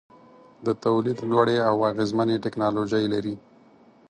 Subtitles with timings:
[0.65, 3.35] د تولید لوړې او اغیزمنې ټیکنالوجۍ لري.